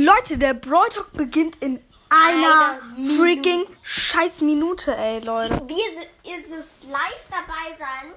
Leute, 0.00 0.38
der 0.38 0.54
Brawl 0.54 0.88
Talk 0.88 1.12
beginnt 1.12 1.56
in 1.60 1.78
einer 2.08 2.80
Eine 2.96 3.16
freaking 3.16 3.64
scheiß 3.82 4.40
Minute, 4.40 4.96
ey, 4.96 5.18
Leute. 5.20 5.60
Wir, 5.68 5.76
ihr 6.24 6.42
dürft 6.48 6.74
live 6.84 7.28
dabei 7.30 7.76
sein, 7.78 8.12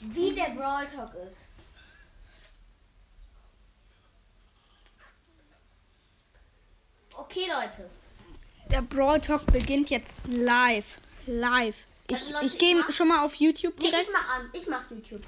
wie 0.00 0.32
der 0.32 0.50
Brawl 0.50 0.86
Talk 0.86 1.10
ist. 1.28 1.46
Okay, 7.16 7.46
Leute. 7.48 7.90
Der 8.70 8.82
Brawl 8.82 9.20
Talk 9.20 9.46
beginnt 9.46 9.90
jetzt 9.90 10.12
live. 10.26 10.98
Live. 11.26 11.86
Ich, 12.08 12.16
Also, 12.16 12.32
Leute, 12.34 12.46
ich 12.46 12.58
gehe 12.58 12.92
schon 12.92 13.08
mal 13.08 13.24
auf 13.24 13.34
YouTube 13.36 13.74
Nee, 13.78 13.90
direkt. 13.90 14.08
ich 14.08 14.12
mach 14.12 14.28
an. 14.28 14.50
Ich 14.52 14.66
mach 14.66 14.90
YouTube. 14.90 15.22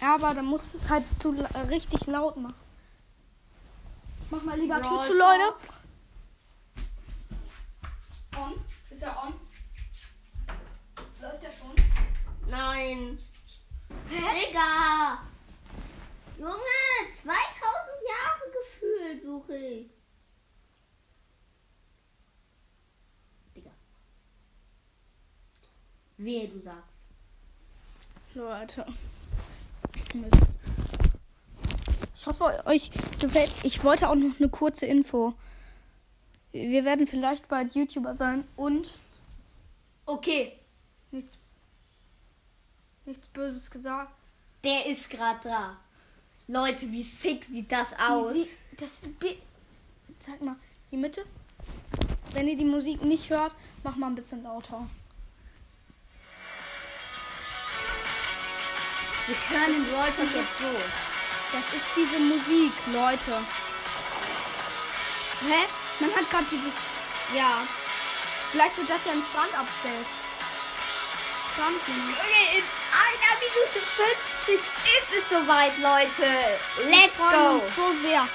Ja, 0.00 0.14
aber 0.14 0.34
da 0.34 0.42
musst 0.42 0.74
du 0.74 0.78
es 0.78 0.88
halt 0.88 1.04
zu 1.14 1.32
äh, 1.34 1.58
richtig 1.68 2.06
laut 2.06 2.36
machen. 2.36 2.54
Mach 4.32 4.42
mal 4.44 4.58
lieber 4.58 4.80
Tür 4.80 5.02
zu. 5.02 5.12
Leute. 5.12 5.54
On? 8.34 8.54
Ist 8.88 9.02
er 9.02 9.24
on? 9.24 9.34
Läuft 11.20 11.44
er 11.44 11.52
schon? 11.52 11.74
Nein. 12.48 13.18
Digga. 14.08 15.18
Junge, 16.38 17.12
2000 17.14 17.36
Jahre 18.08 18.50
gefühlt 18.58 19.22
suche 19.22 19.54
ich. 19.54 19.90
Digga. 23.54 23.70
Wehe, 26.16 26.48
du 26.48 26.58
sagst. 26.58 27.06
Leute. 28.32 28.86
Mist. 30.14 30.52
Ich 32.22 32.28
hoffe, 32.28 32.64
euch 32.66 32.92
gefällt. 33.18 33.52
Ich 33.64 33.82
wollte 33.82 34.08
auch 34.08 34.14
noch 34.14 34.38
eine 34.38 34.48
kurze 34.48 34.86
Info. 34.86 35.34
Wir 36.52 36.84
werden 36.84 37.08
vielleicht 37.08 37.48
bald 37.48 37.74
YouTuber 37.74 38.16
sein 38.16 38.44
und 38.54 38.88
Okay, 40.06 40.52
nichts, 41.10 41.36
nichts 43.06 43.26
Böses 43.26 43.68
gesagt. 43.68 44.12
der 44.62 44.86
ist 44.86 45.10
gerade 45.10 45.40
da. 45.42 45.76
Leute, 46.46 46.92
wie 46.92 47.02
sick 47.02 47.44
sieht 47.44 47.72
das 47.72 47.88
aus? 47.98 48.34
Sie, 48.34 48.48
das 48.76 49.02
Sag 50.16 50.40
mal, 50.42 50.54
die 50.92 50.98
Mitte. 50.98 51.24
Wenn 52.34 52.46
ihr 52.46 52.56
die 52.56 52.64
Musik 52.64 53.02
nicht 53.02 53.30
hört, 53.30 53.52
mach 53.82 53.96
mal 53.96 54.06
ein 54.06 54.14
bisschen 54.14 54.44
lauter. 54.44 54.88
Wir 59.26 59.34
hören 59.34 59.72
den 59.72 59.92
Brawl 59.92 60.12
Talk 60.12 60.36
jetzt 60.36 60.58
so. 60.60 61.11
Das 61.52 61.64
ist 61.76 61.86
diese 61.96 62.18
Musik, 62.18 62.72
Leute. 62.92 63.44
Hä? 65.48 65.60
Man 66.00 66.10
hat 66.16 66.30
gerade 66.30 66.46
dieses. 66.50 66.74
Ja. 67.34 67.60
Vielleicht 68.50 68.76
wird 68.78 68.90
das 68.90 69.04
ja 69.06 69.12
ein 69.12 69.22
Strandabstell. 69.30 70.04
Strandminute. 71.52 72.16
Okay, 72.20 72.58
in 72.58 72.64
einer 72.96 73.34
Minute 73.44 73.78
50 74.46 74.54
ist 74.56 75.10
es 75.12 75.24
soweit, 75.28 75.76
Leute. 75.78 76.28
Let's 76.88 77.16
go. 77.18 77.60
so 77.76 77.92
sehr. 78.00 78.26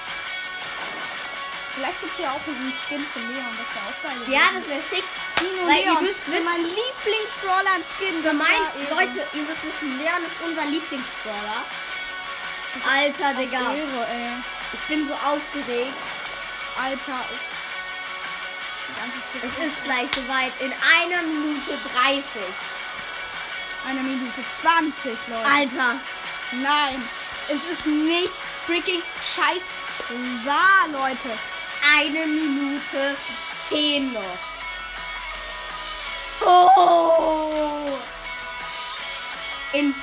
Vielleicht 1.74 2.00
gibt 2.00 2.14
es 2.18 2.24
ja 2.24 2.30
auch 2.30 2.42
einen 2.46 2.72
Skin 2.74 3.04
von 3.12 3.22
Leon, 3.34 3.54
das 3.58 3.70
wäre 3.74 3.86
auch 3.86 4.02
geil. 4.02 4.18
Ja, 4.34 4.50
das 4.54 4.66
wäre 4.68 4.82
sick. 4.90 5.04
Dino 5.38 5.66
weil 5.66 5.78
ihr 5.78 5.90
Leon. 5.92 6.02
müsst 6.02 6.20
für 6.24 6.32
wissen- 6.32 6.44
mein 6.44 6.62
Lieblingsbrawler 6.62 7.70
ein 7.78 7.84
Skin. 7.94 8.14
Für 8.18 8.28
das 8.30 8.34
mein, 8.34 8.62
war 8.62 8.74
Ehre. 8.74 8.94
Leute, 8.94 9.18
ihr 9.34 9.42
müsst 9.42 9.62
wissen, 9.62 9.98
Leon 9.98 10.22
ist 10.26 10.38
unser 10.42 10.64
Lieblingsbrawler. 10.66 11.62
Alter, 12.86 13.34
Digga. 13.34 13.74
Ehre. 13.74 14.42
Ich 14.72 14.80
bin 14.88 15.08
so 15.08 15.14
aufgeregt. 15.14 15.94
Alter, 16.80 17.24
Es 19.42 19.66
ist 19.66 19.84
gleich 19.84 20.08
soweit. 20.14 20.52
In 20.60 20.72
einer 20.72 21.22
Minute 21.22 21.72
30. 21.94 22.22
Eine 23.86 24.00
Minute 24.00 24.44
20, 24.60 25.12
Leute. 25.28 25.50
Alter. 25.50 26.00
Nein, 26.52 27.02
es 27.48 27.78
ist 27.78 27.86
nicht 27.86 28.30
freaking 28.66 29.02
scheiß 29.34 29.62
wahr, 30.44 30.88
Leute. 30.92 31.36
Eine 31.96 32.26
Minute 32.26 33.16
10 33.68 34.12
noch. 34.12 34.38
Oh. 36.46 37.98
In 39.72 39.94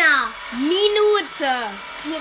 einer 0.00 0.28
Minute. 0.52 1.70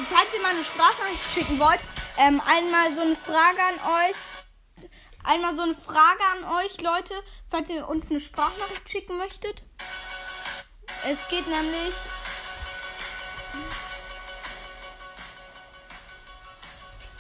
Falls 0.10 0.34
ihr 0.34 0.42
mal 0.42 0.52
eine 0.52 0.64
Sprachnachricht 0.64 1.34
schicken 1.34 1.60
wollt, 1.60 1.80
ähm, 2.18 2.42
einmal 2.46 2.94
so 2.94 3.02
eine 3.02 3.16
Frage 3.16 3.62
an 3.62 4.10
euch. 4.10 4.90
Einmal 5.24 5.56
so 5.56 5.64
eine 5.64 5.76
Frage 5.76 6.24
an 6.34 6.66
euch, 6.66 6.82
Leute, 6.82 7.14
falls 7.50 7.70
ihr 7.70 7.88
uns 7.88 8.10
eine 8.10 8.20
Sprachnachricht 8.20 8.90
schicken 8.90 9.18
möchtet. 9.18 9.64
Es 11.08 11.28
geht 11.30 11.48
nämlich. 11.48 11.94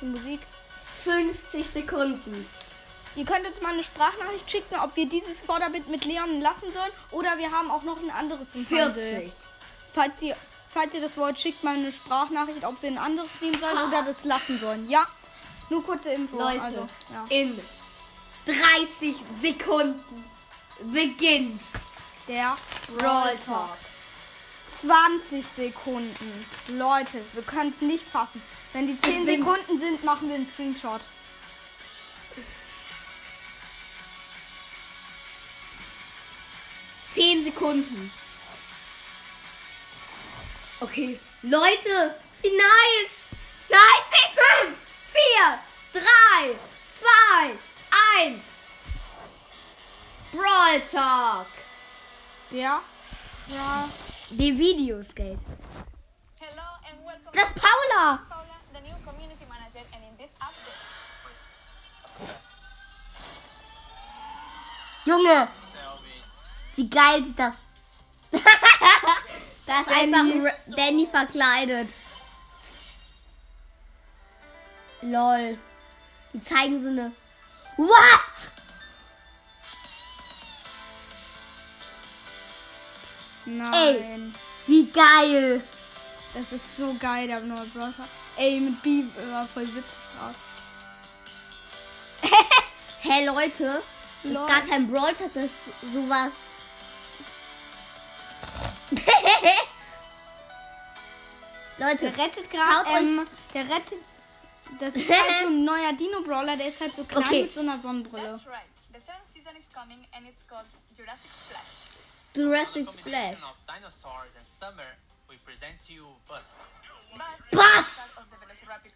Die 0.01 0.05
Musik. 0.05 0.41
50 1.03 1.65
Sekunden. 1.65 2.45
Ihr 3.15 3.25
könnt 3.25 3.47
uns 3.47 3.61
mal 3.61 3.73
eine 3.73 3.83
Sprachnachricht 3.83 4.51
schicken, 4.51 4.75
ob 4.79 4.95
wir 4.95 5.07
dieses 5.07 5.41
Vorderbild 5.41 5.87
mit 5.87 6.05
Leon 6.05 6.41
lassen 6.41 6.71
sollen 6.73 6.91
oder 7.11 7.37
wir 7.37 7.51
haben 7.51 7.71
auch 7.71 7.83
noch 7.83 7.99
ein 7.99 8.11
anderes 8.11 8.53
im 8.53 8.69
Handel. 8.69 8.93
40. 8.93 9.31
Falls 9.93 10.21
ihr, 10.21 10.35
falls 10.71 10.93
ihr 10.93 11.01
das 11.01 11.17
wollt, 11.17 11.39
schickt 11.39 11.63
mal 11.63 11.75
eine 11.75 11.91
Sprachnachricht, 11.91 12.63
ob 12.65 12.81
wir 12.81 12.89
ein 12.89 12.97
anderes 12.97 13.41
nehmen 13.41 13.59
sollen 13.59 13.77
oder 13.87 14.03
das 14.03 14.23
lassen 14.25 14.59
sollen. 14.59 14.89
Ja, 14.89 15.07
nur 15.69 15.83
kurze 15.83 16.11
Info. 16.11 16.37
Leute, 16.39 16.61
also, 16.61 16.89
ja. 17.11 17.25
in 17.29 17.59
30 18.45 19.15
Sekunden 19.41 20.23
beginnt 20.81 21.61
Der 22.27 22.57
Brawl 22.97 23.37
Talk. 23.45 23.77
20 24.75 25.45
Sekunden. 25.45 26.45
Leute, 26.69 27.21
wir 27.33 27.41
können 27.43 27.73
es 27.75 27.81
nicht 27.81 28.07
fassen. 28.07 28.41
Wenn 28.71 28.87
die 28.87 28.97
10 28.99 29.19
Ich 29.21 29.25
bin- 29.25 29.43
Sekunden 29.43 29.79
sind, 29.79 30.03
machen 30.03 30.29
wir 30.29 30.35
einen 30.35 30.47
Screenshot. 30.47 31.01
Zehn 37.13 37.43
Sekunden. 37.43 38.11
Okay. 40.81 41.19
Leute, 41.43 42.15
wie 42.41 42.49
nice. 42.51 43.11
Nein, 43.69 44.01
10, 44.63 44.67
5, 44.67 44.77
4, 45.93 46.01
3, 46.01 46.55
2, 46.95 47.59
1. 48.21 48.43
Brawl 50.31 50.81
Talk. 50.91 51.47
Der. 52.51 52.81
Ja. 53.47 53.89
Die 54.29 54.57
Videoscape. 54.57 55.39
Hello 56.39 56.61
and 56.87 57.05
welcome 57.05 57.31
Das 57.33 57.49
ist 57.49 57.55
Paula. 57.55 58.17
to 58.17 58.23
Paula, 58.29 58.55
the 58.73 58.81
new 58.81 58.95
community 59.03 59.45
manager, 59.49 59.83
and 59.93 60.03
in 60.03 60.17
this 60.17 60.35
update, 60.39 60.75
Junge. 65.05 65.47
Wie 66.75 66.89
geil 66.89 67.23
sieht 67.23 67.37
das? 67.39 67.53
da 69.69 69.81
ist 69.81 69.89
einfach 69.89 70.25
Ra- 70.43 70.75
Danny 70.75 71.07
verkleidet. 71.07 71.87
Lol. 75.01 75.57
Die 76.33 76.43
zeigen 76.43 76.79
so 76.79 76.87
eine. 76.89 77.11
What? 77.77 78.51
Nein. 83.45 84.33
Wie 84.67 84.85
geil. 84.91 85.63
Das 86.33 86.51
ist 86.51 86.77
so 86.77 86.95
geil, 86.99 87.27
der 87.27 87.39
neue 87.41 87.65
Brawler. 87.67 87.93
Ey, 88.37 88.59
mit 88.59 88.81
B 88.83 89.03
war 89.31 89.47
voll 89.47 89.63
witzig 89.67 89.83
gerade. 90.17 90.35
Hey 93.01 93.25
Leute, 93.25 93.81
das 94.23 94.31
Lol. 94.33 94.43
ist 94.43 94.49
gar 94.53 94.61
kein 94.61 94.91
Brawl 94.91 95.13
das 95.13 95.35
ist 95.45 95.53
sowas. 95.93 96.31
Leute, 101.79 102.11
Der 102.11 102.17
rettet 102.17 102.49
gerade. 102.51 102.89
Ähm, 102.89 103.25
der 103.53 103.69
rettet. 103.69 103.99
Das 104.79 104.93
ist 104.95 105.09
halt 105.09 105.41
so 105.41 105.47
ein 105.47 105.63
neuer 105.71 105.93
Dino-Brawler, 105.93 106.55
der 106.57 106.67
ist 106.67 106.79
halt 106.79 106.95
so 106.95 107.03
klein 107.03 107.23
Okay. 107.25 107.41
mit 107.43 107.53
so 107.53 107.61
einer 107.61 107.77
Sonnenbrille. 107.77 108.31
that's 108.31 108.45
right. 108.47 108.67
The 108.93 108.99
seventh 108.99 109.27
season 109.29 109.55
is 109.55 109.71
coming, 109.73 110.05
and 110.13 110.27
it's 110.27 110.45
called 110.47 110.65
Jurassic 110.95 111.31
Splash. 111.31 111.89
Jurassic 112.35 112.87
Splash. 112.89 113.37
of 113.41 113.55
dinosaurs 113.65 114.35
and 114.37 114.47
summer, 114.47 114.85
we 115.29 115.37
present 115.37 115.79
to 115.87 115.93
you 115.93 116.05
Buzz. 116.27 116.81
Buzz, 117.51 117.89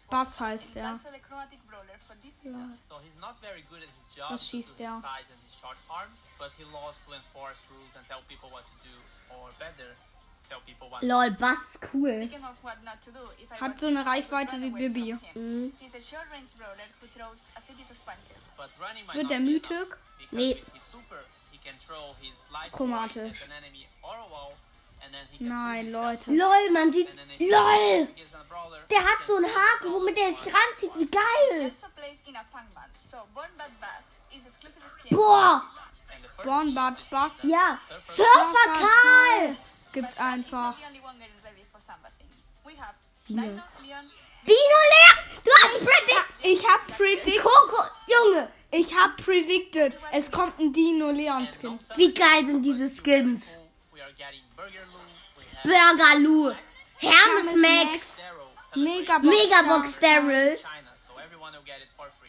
Buzz! 0.08 0.38
heißt. 0.38 0.74
He's 0.74 0.84
also 0.84 1.08
season. 2.20 2.78
So 2.88 2.94
he's 3.02 3.16
not 3.20 3.34
very 3.40 3.62
good 3.70 3.82
at 3.82 3.88
his 3.88 4.14
job 4.14 4.30
Was 4.30 4.42
schießt 4.46 4.78
his 4.78 5.02
size 5.02 5.28
and 5.32 5.40
his 5.42 5.54
short 5.58 5.76
arms, 5.90 6.26
but 6.38 6.50
he 6.56 6.64
loves 6.70 6.98
to 7.06 7.14
enforce 7.14 7.58
rules 7.72 7.90
and 7.96 8.06
tell 8.06 8.22
people 8.28 8.48
what 8.50 8.62
to 8.70 8.76
do, 8.86 8.94
or 9.34 9.50
better. 9.58 9.96
Lol, 11.00 11.30
Bass 11.32 11.58
ist 11.74 11.80
cool. 11.92 12.30
Hat 13.60 13.78
so 13.78 13.86
eine 13.86 14.06
Reichweite 14.06 14.60
wie 14.60 14.70
Bibi. 14.70 15.12
might 19.06 19.16
Wird 19.16 19.30
der 19.30 19.40
because 19.40 19.96
Nee. 20.30 20.54
with 20.54 20.72
his 20.72 20.90
super, 20.90 21.22
he 21.52 21.58
can 21.58 21.78
throw 21.86 22.14
his 22.20 22.42
life 22.50 22.72
Chromatisch. 22.72 23.44
Nein. 25.38 25.90
Leute. 25.90 26.32
Lol, 26.32 26.70
man 26.72 26.92
sieht. 26.92 27.08
LOL! 27.38 28.08
Der 28.90 29.04
hat 29.04 29.26
so 29.26 29.36
einen 29.36 29.46
Haken, 29.46 29.92
womit 29.92 30.16
er 30.16 30.32
sich 30.32 30.52
ranzieht. 30.52 30.94
Wie 30.96 31.06
geil! 31.06 31.72
also. 34.82 35.16
Boah! 35.16 35.62
Born 36.42 36.74
Bad 36.74 37.10
Bass. 37.10 37.42
Ja. 37.42 37.78
Surfer 38.08 38.72
Karl! 38.72 39.56
Gibt's 39.94 40.18
einfach. 40.18 40.76
Leon, 43.28 43.62
Dino 44.44 44.78
Leer! 44.92 45.14
Du 45.44 45.50
hast 45.62 45.86
Predict! 45.86 46.26
Ich 46.42 46.66
hab 46.68 46.86
predict. 46.98 47.42
Coco! 47.42 47.82
Junge! 48.08 48.50
Ich 48.72 48.92
hab 48.92 49.16
predicted. 49.16 49.96
Es 50.10 50.30
kommt 50.30 50.58
ein 50.58 50.72
Dino 50.72 51.10
Leon 51.10 51.46
Skin. 51.46 51.78
summer 51.78 51.96
Wie 51.96 52.12
geil 52.12 52.44
sind 52.44 52.62
diese 52.64 52.90
Skins? 52.90 53.46
Burger 55.62 56.18
Lou! 56.18 56.52
Hermes 56.98 57.54
Max! 57.54 58.16
Megabox. 58.74 59.22
Megabox 59.22 59.98
Daryl! 60.00 60.58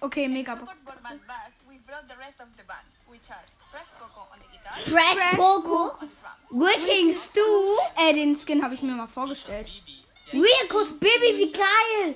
Okay, 0.01 0.27
Megabox. 0.27 0.71
Brought 1.95 2.09
the 2.09 2.19
rest 2.19 2.41
of 2.41 2.47
the 2.57 2.63
band, 2.63 2.87
which 3.07 3.29
are 3.31 3.45
Fresh 3.71 3.89
Coco 3.99 4.21
on 4.33 4.39
the 4.39 4.49
guitar, 4.51 4.75
Fresh 4.85 5.35
Coco! 5.35 5.95
on 5.95 5.99
the 6.01 6.15
drums. 6.19 6.51
Wicking 6.51 7.15
Stew! 7.15 7.77
Äh, 7.97 8.13
den 8.13 8.35
Skin 8.35 8.63
habe 8.63 8.73
ich 8.73 8.81
mir 8.81 8.95
mal 8.95 9.07
vorgestellt. 9.07 9.67
Rikus 10.33 10.91
Baby, 10.99 11.37
wie 11.37 11.51
geil! 11.51 12.15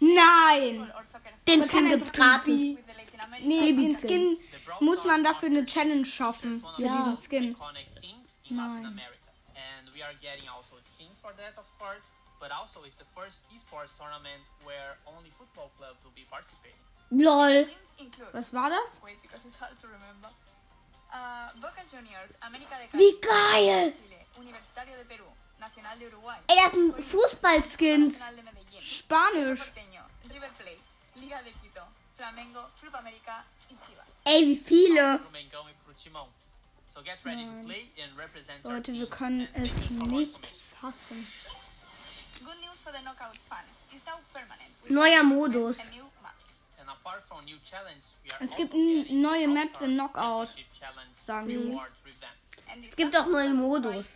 Nein! 0.00 0.92
Den 1.46 1.62
Skin 1.62 1.68
kann 1.68 1.88
gibt's 1.88 2.02
einfach 2.02 2.12
gratis. 2.12 2.78
Nee, 3.42 3.72
den. 3.72 3.96
Skin 3.98 4.38
muss 4.80 5.04
man 5.04 5.24
dafür 5.24 5.48
eine 5.48 5.66
Challenge 5.66 6.04
schaffen. 6.04 6.60
Für 6.60 6.82
the 6.82 6.88
diesen 6.88 7.18
Skin. 7.18 7.52
iconic 7.52 7.86
things 8.00 8.38
in 8.48 8.56
Latin 8.56 8.86
America. 8.86 9.30
And 9.56 9.92
we 9.94 10.02
are 10.02 10.14
getting 10.20 10.48
also 10.48 10.76
skins 10.94 11.18
for 11.18 11.32
that, 11.36 11.58
of 11.58 11.66
course, 11.78 12.14
but 12.40 12.50
also 12.50 12.80
it's 12.86 12.96
the 12.96 13.04
first 13.04 13.46
esports 13.52 13.92
tournament 13.96 14.42
where 14.64 14.96
only 15.06 15.30
football 15.30 15.70
clubs 15.76 16.00
will 16.02 16.16
be 16.16 16.24
participating. 16.32 16.80
LOL! 17.12 17.66
Was 18.32 18.52
war 18.52 18.70
das? 18.70 18.98
Wait, 19.04 19.20
because 19.22 19.44
it's 19.44 19.56
hard 19.56 19.76
to 19.78 19.86
remember. 19.86 20.28
Uh, 21.12 21.50
Boca 21.60 21.82
Juniors, 21.90 22.38
América 22.40 22.78
de 22.80 22.86
Wie 22.96 23.18
Cali, 23.20 23.66
geil! 23.66 23.92
Chile, 23.92 24.20
Universitario 24.38 24.96
de 24.96 25.04
Perú, 25.04 25.26
Nacional 25.60 25.98
de 25.98 26.06
Uruguay, 26.06 26.38
Ey, 26.48 26.56
das 26.56 26.72
sind 26.72 26.94
Fußballskins! 27.04 28.14
Nacional 28.14 28.36
de 28.36 28.42
Medellín, 28.42 28.82
Spanisch. 28.82 29.60
River 30.30 30.50
Plate, 30.56 30.80
Liga 31.16 31.42
de 31.42 31.52
Quito, 31.52 31.82
Flamengo, 32.16 32.62
Club 32.80 32.94
América 32.94 33.44
y 33.68 33.74
Chivas. 33.84 34.06
Ey, 34.24 34.46
wie 34.46 34.56
viele! 34.56 35.16
E 35.16 35.74
pro 35.84 35.92
Timão. 35.94 36.28
So 36.94 37.02
get 37.02 37.18
ready 37.24 37.44
to 37.44 37.52
play 37.66 37.90
and 38.02 38.16
represent 38.16 38.64
your 38.64 38.74
Leute, 38.74 38.92
team 38.92 39.00
wir 39.00 39.10
können 39.10 39.48
es 39.54 39.90
nicht 39.90 40.46
fassen. 40.80 41.26
Neuer 44.88 45.22
Modus. 45.22 45.76
Es 48.24 48.40
also 48.40 48.56
gibt 48.56 48.74
neue 49.10 49.48
Maps 49.48 49.80
in 49.80 49.94
Knockout, 49.94 50.48
sagen 51.12 51.48
die. 51.48 51.80
Es 52.88 52.96
gibt 52.96 53.16
auch 53.16 53.26
neue 53.26 53.54
Modus. 53.54 54.06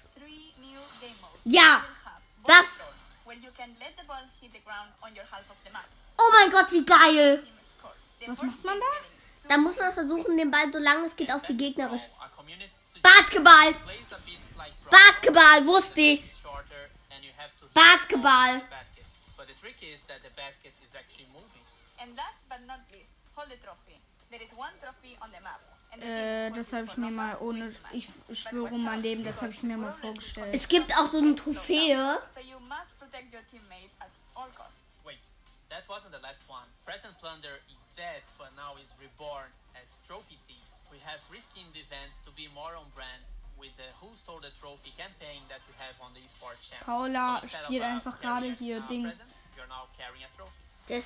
Ja, 1.45 1.85
das-. 2.47 2.67
Oh 6.17 6.31
mein 6.33 6.51
Gott, 6.51 6.71
wie 6.73 6.85
geil! 6.85 7.47
Was 8.27 8.43
macht 8.43 8.65
man 8.65 8.81
da? 8.81 9.49
Da 9.49 9.59
muss 9.59 9.77
man 9.77 9.93
versuchen, 9.93 10.37
den 10.39 10.51
Ball 10.51 10.71
so 10.71 10.79
lange 10.79 11.07
es 11.07 11.17
geht 11.17 11.31
auf 11.31 11.43
die 11.43 11.57
gegnerische. 11.57 12.09
Basketball, 13.03 13.75
Basketball! 14.91 15.67
wusste 15.67 16.17
Stars. 16.17 16.44
Basketball. 17.75 18.61
basket. 18.71 19.05
But 19.37 19.49
the 19.49 19.55
trick 19.61 19.77
is 19.83 20.03
that 20.07 20.23
the 20.23 20.31
basket 20.37 20.73
is 20.85 20.95
actually 20.95 21.27
moving. 21.35 21.63
And 22.01 22.15
last 22.17 22.47
but 22.49 22.61
not 22.67 22.81
least, 22.93 23.13
hold 23.35 23.51
the 23.51 23.57
trophy. 23.59 23.99
There 24.31 24.43
is 24.43 24.55
one 24.55 24.73
trophy 24.81 25.19
on 25.21 25.31
the 25.31 25.41
map. 25.43 25.61
And 25.93 26.03
the 26.03 26.07
Äh, 26.07 26.15
team 26.15 26.55
who 26.55 26.57
das 26.59 26.71
qualifies 26.71 26.73
habe 26.73 26.87
ich 26.91 26.97
mir 26.99 27.11
mal 27.11 27.37
ohne. 27.41 27.65
wins 27.67 27.77
the 27.77 27.83
match. 27.83 27.95
Ich 27.95 28.39
schwöre 28.41 28.71
watch 28.71 28.81
mein 28.83 29.03
Leben, 29.03 29.25
das 29.25 29.37
habe 29.43 29.53
ich 29.53 29.63
mir 29.63 29.77
mal 29.77 29.93
vorgestellt. 29.93 30.55
Es 30.55 30.67
gibt 30.67 30.91
auch 30.97 31.11
so 31.11 31.19
eine 31.19 31.35
Trophäe. 31.35 32.19
So 32.33 32.41
you 32.41 32.59
must 32.61 32.99
protect 32.99 33.33
your 33.35 33.43
teammate 33.47 33.91
at 34.01 34.11
all 34.35 34.49
costs. 34.55 34.99
Wait, 35.05 35.19
that 35.69 35.87
wasn't 35.89 36.11
the 36.15 36.23
last 36.23 36.43
one. 36.49 36.67
Present 36.85 37.17
Plunder 37.19 37.59
is 37.75 37.83
dead, 37.97 38.23
but 38.39 38.51
now 38.57 38.75
is 38.83 38.95
reborn 39.01 39.51
as 39.83 39.99
Trophy 40.07 40.39
Thieves. 40.47 40.87
We 40.91 40.99
have 41.05 41.21
reskinned 41.31 41.73
the 41.75 41.81
events 41.83 42.19
to 42.25 42.31
be 42.33 42.49
more 42.55 42.75
on 42.75 42.87
brand 42.95 43.23
with 43.65 43.73
the 43.81 43.89
Who 44.01 44.13
Stole 44.15 44.41
the 44.45 44.53
Trophy 44.61 44.93
campaign 44.93 45.41
that 45.49 45.61
we 45.67 45.73
have 45.81 45.97
on 46.05 46.13
the 46.13 46.21
esports 46.21 46.69
channel. 46.69 46.85
Paula 46.85 47.41
of, 47.41 47.49
spielt 47.49 47.83
uh, 47.83 47.87
einfach 47.97 48.21
gerade 48.21 48.53
hier 48.53 48.81
Dings. 48.83 49.25
Das, 50.87 51.05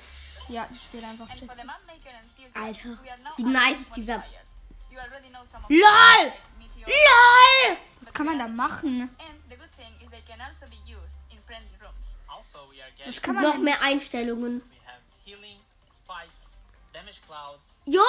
Ja, 0.49 0.67
die 0.69 0.77
spielt 0.77 1.03
einfach 1.05 1.29
And 1.29 1.39
for 1.39 1.47
Jessie. 1.47 1.61
the 1.61 1.67
mapmaker 1.67 2.11
enthusiasts, 2.19 2.57
Alter, 2.57 2.99
we 3.01 3.09
are 3.09 3.19
now 3.23 3.31
wie 3.37 3.43
nice 3.43 3.79
ist 3.81 3.95
dieser- 3.95 4.23
LOL! 5.69 6.33
LOL! 6.85 7.77
Was 8.01 8.13
kann 8.13 8.25
man 8.25 8.39
da 8.39 8.47
machen? 8.47 9.09
Can 10.27 10.41
also. 10.41 10.65
Also, 13.05 13.21
man 13.35 13.43
Noch 13.43 13.57
mehr 13.57 13.81
Einstellungen. 13.81 14.61
Yo! 17.85 18.01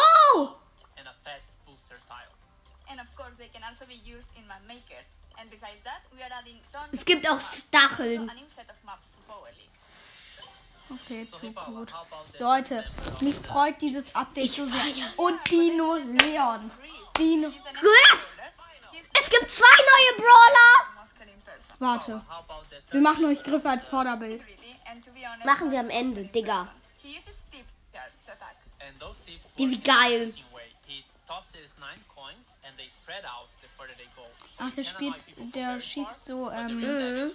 Es 6.92 7.00
of 7.00 7.06
gibt 7.06 7.28
auch. 7.28 7.40
Stacheln. 7.40 8.28
Also 8.28 8.32
a 8.32 8.34
new 8.34 8.48
set 8.48 8.70
of 8.70 8.84
maps 8.84 9.12
to 9.12 9.19
Power 9.26 9.48
League. 9.56 9.70
Okay, 10.92 11.25
So, 11.31 11.38
zu 11.38 11.52
gut. 11.52 11.94
Leute, 12.38 12.84
mich 13.20 13.37
freut 13.37 13.81
dieses 13.81 14.14
Update 14.14 14.50
so 14.50 14.64
sehr. 14.64 14.82
Und 15.16 15.38
Dino 15.48 15.94
Leon. 15.94 16.70
Dino. 17.16 17.50
He's 17.50 17.62
Es 19.20 19.31
gibt 19.31 19.50
zwei 19.50 19.66
neue 19.66 20.16
Brawler! 20.19 20.90
Warte. 21.78 22.22
Wir 22.90 23.00
machen 23.00 23.25
euch 23.25 23.43
Griffe 23.43 23.70
als 23.70 23.86
Vorderbild. 23.86 24.44
Machen 25.44 25.70
wir 25.70 25.81
am 25.81 25.90
Ende, 25.90 26.25
Digga. 26.25 26.69
Die 29.58 29.70
wie 29.70 29.81
geil. 29.81 30.34
Ach, 34.58 34.75
der 34.75 34.84
spielt, 34.84 35.55
der 35.55 35.81
schießt 35.81 36.27
so, 36.27 36.51
ähm, 36.51 37.32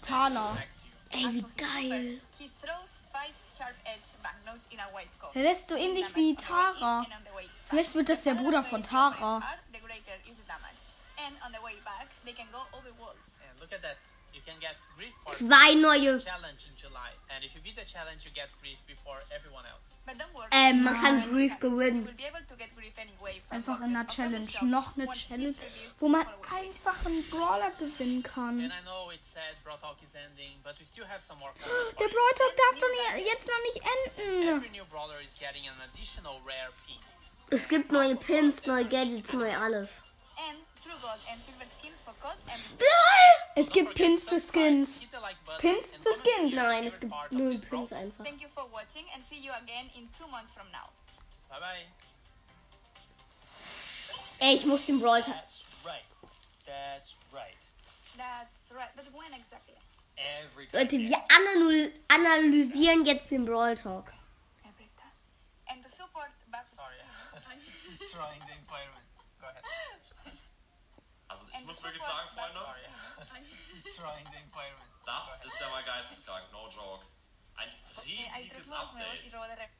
Taler. 0.00 0.52
go 0.52 0.54
next 0.54 0.78
to 0.80 0.86
you. 0.86 0.92
Ey, 1.12 1.34
wie 1.34 1.44
geil. 1.56 2.20
super, 2.38 2.38
he 2.38 2.50
throws 2.62 3.00
five 3.12 3.34
sharp 3.46 3.74
edge 3.84 4.16
banknotes 4.22 4.66
in 4.70 4.80
a 4.80 4.86
white 4.94 5.10
coat. 5.20 5.34
Der 5.34 5.42
lässt 5.42 5.68
so 5.68 5.76
ähnlich 5.76 6.14
wie 6.14 6.36
Tara. 6.36 7.04
Vielleicht 7.68 7.94
wird 7.94 8.08
das 8.08 8.22
der 8.22 8.34
Bruder 8.34 8.64
von 8.64 8.82
Tara. 8.82 9.42
And 11.18 11.36
on 11.44 11.52
the 11.52 11.62
way 11.62 11.76
back, 11.84 12.08
they 12.24 12.32
can 12.32 12.46
go 12.50 12.58
over 12.72 12.90
walls. 12.98 13.38
And 13.48 13.60
look 13.60 13.72
at 13.72 13.82
that. 13.82 13.96
You 14.44 14.50
can 14.52 14.60
get 14.60 14.74
grief 14.98 15.14
for 15.22 15.34
Zwei 15.34 15.74
neue. 15.74 16.18
challenge 16.18 16.66
in 16.66 16.74
July. 16.74 17.10
And 17.30 17.44
if 17.44 17.54
you 17.54 17.60
beat 17.62 17.76
the 17.76 17.84
challenge, 17.86 18.24
you 18.26 18.32
get 18.34 18.50
grief 18.60 18.82
before 18.88 19.18
everyone 19.30 19.62
else. 19.70 19.98
But 20.04 20.18
don't 20.18 20.34
worry. 20.34 20.48
Ähm, 20.50 20.82
man 20.82 20.94
kann 21.00 21.30
Grief 21.30 21.54
gewinnen. 21.60 22.02
you 22.02 22.06
will 22.10 22.16
be 22.18 22.26
able 22.26 22.42
to 22.48 22.56
get 22.56 22.74
grief 22.74 22.98
anyway 22.98 23.40
from 23.46 23.58
Einfach 23.58 23.78
in 23.86 23.94
einer 23.94 24.06
Challenge. 24.08 24.50
Noch 24.62 24.96
eine 24.96 25.06
Challenge, 25.12 25.54
wo 26.00 26.08
man 26.08 26.26
einfach 26.50 27.06
einen 27.06 27.22
Brawler 27.30 27.70
gewinnen 27.78 28.22
kann. 28.24 28.58
And 28.58 28.72
I 28.72 28.82
know 28.82 29.10
it's 29.14 29.30
sad, 29.32 29.54
Brawl 29.62 29.78
Talk 29.78 30.02
is 30.02 30.14
ending, 30.16 30.58
but 30.64 30.74
we 30.80 30.84
still 30.84 31.06
have 31.06 31.22
some 31.22 31.38
more 31.38 31.52
content 31.54 31.98
Der 32.00 32.08
for 32.08 32.10
you. 32.10 32.14
Brawl 32.18 32.34
Talk 32.34 32.52
darf 32.58 32.80
doch 32.82 32.90
nie, 33.14 33.22
jetzt 33.22 33.46
noch 33.46 33.62
nicht 33.62 33.78
enden. 33.78 34.48
Every 34.58 34.70
new 34.70 34.84
brawler 34.90 35.20
is 35.24 35.34
getting 35.38 35.68
an 35.68 35.78
additional 35.86 36.40
rare 36.44 36.72
pin. 36.84 36.98
Es 37.50 37.68
gibt 37.68 37.92
neue 37.92 38.16
Pins, 38.16 38.66
neue 38.66 38.86
Gadgets, 38.86 39.32
neu 39.32 39.54
alles. 39.56 39.88
And 40.82 40.90
true 40.90 41.00
gold 41.00 41.20
and 41.30 41.40
silver 41.40 41.64
skins 41.70 42.00
for 42.00 42.12
code 42.20 42.38
and 42.50 42.60
Es 43.54 43.70
gibt 43.70 43.94
Pins 43.94 44.28
für 44.28 44.40
Skins. 44.40 44.98
The 44.98 45.06
Pins 45.60 45.86
für 46.02 46.14
Skins. 46.14 46.54
Nein, 46.54 46.86
es 46.86 46.98
gibt 46.98 47.12
null. 47.30 47.58
Pins 47.58 47.92
einfach. 47.92 48.24
Thank 48.24 48.40
you 48.42 48.48
for 48.48 48.66
watching 48.72 49.04
and 49.14 49.22
see 49.22 49.38
you 49.38 49.52
again 49.62 49.90
in 49.96 50.08
two 50.12 50.26
months 50.28 50.52
from 50.52 50.66
now. 50.72 50.90
Bye 51.48 51.60
bye. 51.60 51.86
Ey, 54.40 54.56
ich 54.56 54.66
muss 54.66 54.84
den 54.86 54.98
Brawl 54.98 55.22
Talk. 55.22 55.34
That's 55.34 55.66
right. 55.84 56.04
That's 56.66 57.16
right. 57.32 57.62
That's 58.16 58.72
right. 58.74 58.90
But 58.96 59.04
when 59.14 59.32
exactly? 59.34 59.74
Every 60.16 60.66
time. 60.66 60.80
Leute, 60.80 60.98
wir 60.98 61.18
analy 61.30 61.92
analysieren 62.08 63.04
jetzt 63.04 63.30
den 63.30 63.44
Brawl 63.44 63.76
Talk. 63.76 64.12
Every 64.64 64.88
time. 64.96 65.14
And 65.68 65.82
to 65.82 65.88
support 65.88 66.30
Sorry, 66.74 66.96
destroying 67.88 68.40
the 68.46 68.54
environment. 68.58 69.06
Go 69.40 69.46
ahead. 69.46 69.62
Also 71.32 71.48
ich 71.48 71.56
And 71.56 71.66
muss 71.66 71.82
wirklich 71.82 72.02
sagen, 72.02 72.28
Freunde, 72.34 72.60
das 75.06 75.44
ist 75.46 75.60
ja 75.60 75.68
mal 75.70 75.82
geisteskrank, 75.82 76.52
no 76.52 76.68
joke. 76.68 77.06
Ein 77.56 77.70
riesiges 78.04 78.66
nuevos 78.66 78.92
nuevos 78.92 79.24
y 79.24 79.34
Update. 79.34 79.70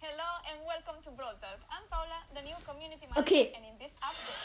Hello 0.00 0.24
and 0.48 0.64
welcome 0.66 1.02
to 1.02 1.10
Brawl 1.10 1.34
Talk. 1.38 1.58
I'm 1.68 1.86
Paula, 1.90 2.22
the 2.34 2.40
new 2.40 2.56
community 2.64 3.06
manager, 3.06 3.20
Okay. 3.20 3.52
and 3.54 3.66
in 3.66 3.76
this 3.78 3.94
update, 4.00 4.38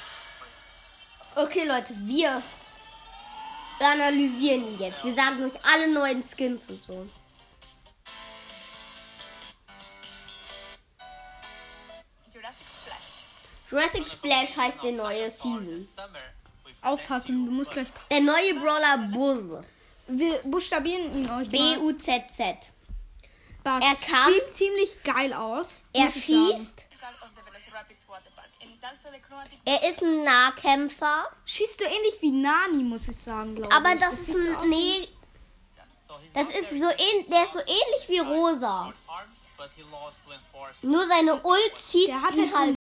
Okay, 1.37 1.63
Leute, 1.65 1.95
wir 2.05 2.43
analysieren 3.79 4.67
ihn 4.73 4.79
jetzt. 4.79 5.01
Wir 5.05 5.15
sagen 5.15 5.41
euch 5.45 5.63
alle 5.63 5.87
neuen 5.87 6.21
Skins 6.21 6.69
und 6.69 6.83
so. 6.83 7.07
Jurassic 13.73 14.07
Splash 14.07 14.55
heißt 14.55 14.77
die 14.83 14.91
neue 14.91 15.31
Season. 15.31 15.83
Aufpassen, 16.83 17.45
du 17.47 17.51
musst 17.51 17.71
gleich. 17.71 17.87
Der 18.11 18.21
neue 18.21 18.53
Brawler 18.59 18.97
Buzz. 19.11 19.65
Wir 20.07 20.37
buchstabieren 20.43 21.11
ihn 21.23 21.29
euch. 21.31 21.49
B-U-Z-Z. 21.49 22.57
Er 23.65 23.79
kam- 23.95 24.31
Sieht 24.31 24.53
ziemlich 24.53 25.01
geil 25.03 25.33
aus. 25.33 25.77
Er 25.93 26.05
ich 26.05 26.13
schießt. 26.23 26.85
Er 29.65 29.89
ist 29.89 30.01
ein 30.03 30.23
Nahkämpfer. 30.23 31.29
Schießt 31.45 31.79
du 31.79 31.85
ähnlich 31.85 32.21
wie 32.21 32.29
Nani, 32.31 32.83
muss 32.83 33.07
ich 33.07 33.17
sagen, 33.17 33.55
glaube 33.55 33.73
Aber 33.73 33.93
ich. 33.93 33.99
das 33.99 34.13
ist 34.13 34.27
so 34.33 34.37
ein. 34.37 34.69
Nee, 34.69 35.07
das 36.35 36.49
ist 36.49 36.69
so 36.79 36.89
ähnlich. 36.89 37.27
Der 37.27 37.43
ist 37.45 37.53
so 37.53 37.59
ähnlich 37.59 38.07
wie 38.09 38.19
Rosa. 38.19 38.93
Nur 40.81 41.07
seine 41.07 41.41
Ult 41.41 41.73
zieht 41.89 42.09
Der 42.09 42.21
hat 42.21 42.35
ihn 42.35 42.41
halt 42.43 42.51
so 42.51 42.59
halt 42.59 42.69